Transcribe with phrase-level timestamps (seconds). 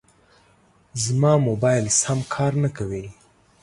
[1.03, 3.05] زما موبایل سم کار نه کوي.